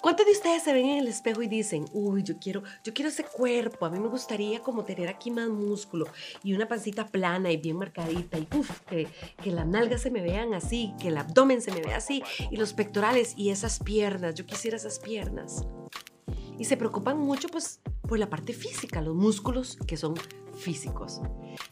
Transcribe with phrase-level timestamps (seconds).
[0.00, 3.08] ¿Cuántos de ustedes se ven en el espejo y dicen, uy, yo quiero, yo quiero
[3.08, 6.06] ese cuerpo, a mí me gustaría como tener aquí más músculo
[6.42, 9.08] y una pancita plana y bien marcadita y uf, que,
[9.42, 12.56] que las nalgas se me vean así, que el abdomen se me vea así y
[12.56, 15.66] los pectorales y esas piernas, yo quisiera esas piernas.
[16.58, 20.14] Y se preocupan mucho pues por la parte física, los músculos que son
[20.54, 21.20] físicos.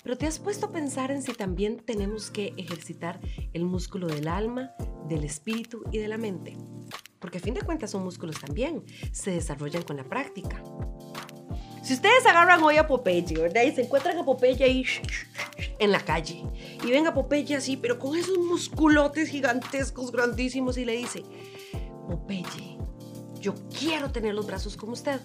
[0.03, 3.21] Pero te has puesto a pensar en si también tenemos que ejercitar
[3.53, 4.73] el músculo del alma,
[5.09, 6.57] del espíritu y de la mente.
[7.29, 8.83] Porque a fin de cuentas son músculos también,
[9.13, 10.63] se desarrollan con la práctica.
[11.83, 13.65] Si ustedes agarran hoy a Popeye, ¿verdad?
[13.65, 14.85] Y se encuentran a Popeye ahí
[15.79, 16.43] en la calle.
[16.83, 21.23] Y ven a Popeye así, pero con esos musculotes gigantescos, grandísimos, y le dice,
[22.09, 22.79] Popeye,
[23.43, 25.21] yo quiero tener los brazos como usted.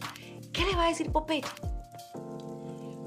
[0.52, 1.46] ¿Qué le va a decir Popeye?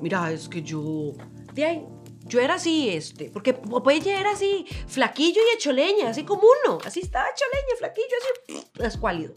[0.01, 1.13] Mira, es que yo...
[1.53, 1.87] Bien,
[2.27, 6.79] yo era así, este, porque Popeye era así, flaquillo y hecho leña, así como uno,
[6.85, 9.35] así estaba hecho leña, flaquillo, así, escuálido.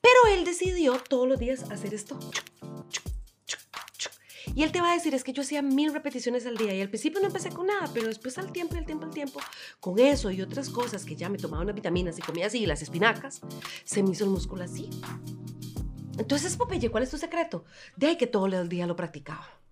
[0.00, 2.18] Pero él decidió todos los días hacer esto.
[4.54, 6.80] Y él te va a decir, es que yo hacía mil repeticiones al día y
[6.80, 9.40] al principio no empecé con nada, pero después al tiempo y al tiempo al tiempo,
[9.80, 12.80] con eso y otras cosas que ya me tomaba unas vitaminas y comía así, las
[12.80, 13.40] espinacas,
[13.84, 14.88] se me hizo el músculo así.
[16.18, 17.64] Entonces, Popeye, ¿cuál es tu secreto?
[17.96, 19.63] De ahí que todo el día lo practicaba.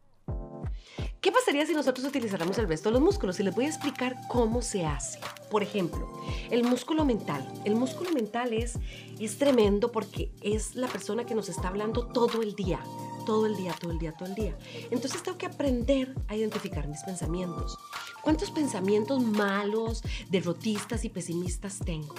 [1.23, 3.39] ¿Qué pasaría si nosotros utilizáramos el resto de los músculos?
[3.39, 5.21] Y les voy a explicar cómo se hace.
[5.53, 6.21] Por ejemplo,
[6.51, 7.49] el músculo mental.
[7.65, 8.75] El músculo mental es,
[9.21, 12.81] es tremendo porque es la persona que nos está hablando todo el día.
[13.25, 14.59] Todo el día, todo el día, todo el día.
[14.91, 17.79] Entonces tengo que aprender a identificar mis pensamientos.
[18.21, 22.17] ¿Cuántos pensamientos malos, derrotistas y pesimistas tengo?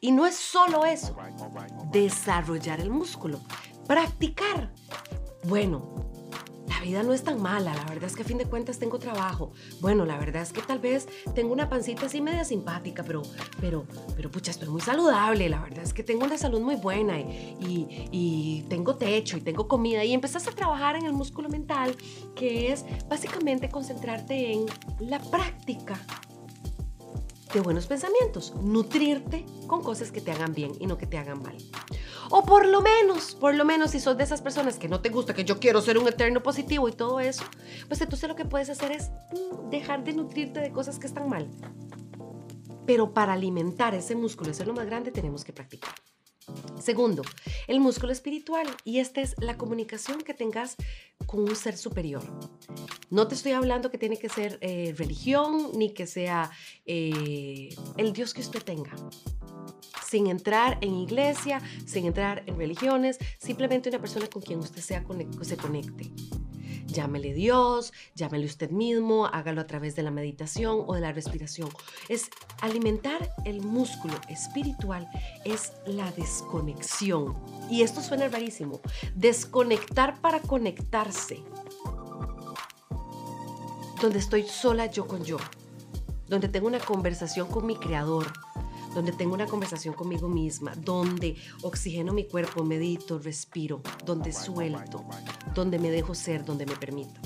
[0.00, 1.14] Y no es solo eso,
[1.92, 3.40] desarrollar el músculo,
[3.86, 4.72] practicar.
[5.44, 6.01] Bueno,
[6.82, 9.52] vida no es tan mala, la verdad es que a fin de cuentas tengo trabajo.
[9.80, 13.22] Bueno, la verdad es que tal vez tengo una pancita así media simpática, pero,
[13.60, 17.18] pero, pero pucha, estoy muy saludable, la verdad es que tengo una salud muy buena
[17.18, 21.96] y, y, tengo techo y tengo comida y empezás a trabajar en el músculo mental,
[22.34, 24.66] que es básicamente concentrarte en
[25.00, 25.98] la práctica
[27.52, 31.42] de buenos pensamientos, nutrirte con cosas que te hagan bien y no que te hagan
[31.42, 31.56] mal.
[32.34, 35.10] O por lo menos, por lo menos si sos de esas personas que no te
[35.10, 37.44] gusta, que yo quiero ser un eterno positivo y todo eso,
[37.88, 41.28] pues entonces lo que puedes hacer es mm, dejar de nutrirte de cosas que están
[41.28, 41.46] mal.
[42.86, 45.92] Pero para alimentar ese músculo y hacerlo más grande tenemos que practicar.
[46.80, 47.20] Segundo,
[47.66, 50.76] el músculo espiritual y esta es la comunicación que tengas
[51.26, 52.22] con un ser superior.
[53.10, 56.50] No te estoy hablando que tiene que ser eh, religión ni que sea
[56.86, 58.92] eh, el Dios que usted tenga.
[60.12, 65.02] Sin entrar en iglesia, sin entrar en religiones, simplemente una persona con quien usted sea,
[65.40, 66.10] se conecte.
[66.86, 71.70] Llámele Dios, llámele usted mismo, hágalo a través de la meditación o de la respiración.
[72.10, 72.28] Es
[72.60, 75.08] alimentar el músculo espiritual,
[75.46, 77.34] es la desconexión.
[77.70, 78.82] Y esto suena rarísimo.
[79.14, 81.42] Desconectar para conectarse.
[84.02, 85.38] Donde estoy sola yo con yo.
[86.28, 88.30] Donde tengo una conversación con mi creador
[88.94, 95.04] donde tengo una conversación conmigo misma, donde oxigeno mi cuerpo, medito, respiro, donde suelto,
[95.54, 97.20] donde me dejo ser, donde me permito.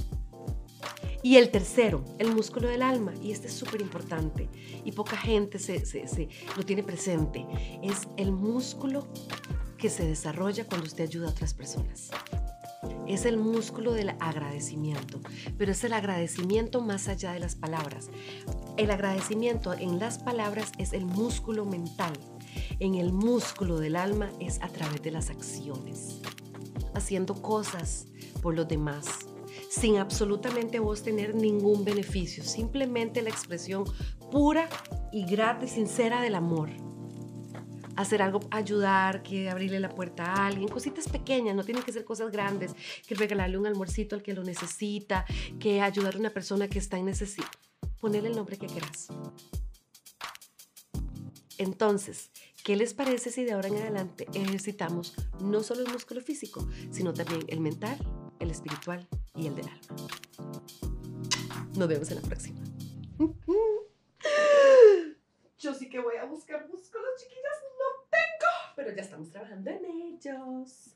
[1.23, 4.49] Y el tercero, el músculo del alma, y este es súper importante
[4.85, 7.45] y poca gente se, se, lo tiene presente,
[7.83, 9.09] es el músculo
[9.77, 12.11] que se desarrolla cuando usted ayuda a otras personas
[13.09, 15.21] es el músculo del agradecimiento,
[15.59, 18.11] pero es el agradecimiento más allá de las palabras.
[18.77, 22.13] El agradecimiento en las palabras es el músculo mental,
[22.81, 26.21] en el músculo del alma es a través de las acciones,
[26.95, 28.07] haciendo cosas
[28.43, 29.07] por los demás,
[29.71, 33.85] sin absolutamente vos tener ningún beneficio, simplemente la expresión
[34.31, 34.69] pura
[35.13, 36.86] y grata y sincera del amor
[37.97, 42.05] hacer algo, ayudar, que abrirle la puerta a alguien, cositas pequeñas, no tienen que ser
[42.05, 42.75] cosas grandes,
[43.07, 45.25] que regalarle un almuercito al que lo necesita,
[45.59, 47.49] que ayudar a una persona que está en necesidad.
[48.01, 49.09] Ponerle el nombre que quieras.
[51.59, 52.31] Entonces,
[52.63, 57.15] ¿qué les parece si de ahora en adelante ejercitamos no solo el músculo físico, sino
[57.15, 57.99] también el mental,
[58.39, 60.07] el espiritual y el del alma?
[61.75, 62.61] Nos vemos en la próxima.
[65.59, 67.57] Yo sí que voy a buscar músculos, chiquillas
[68.77, 70.96] pero ya estamos trabajando en ellos.